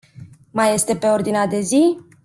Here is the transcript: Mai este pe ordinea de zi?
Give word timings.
Mai 0.51 0.73
este 0.73 0.95
pe 0.95 1.07
ordinea 1.07 1.47
de 1.47 1.59
zi? 1.59 1.97